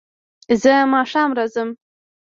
زه 0.61 0.73
ماښام 0.93 1.29
راځم 1.37 1.69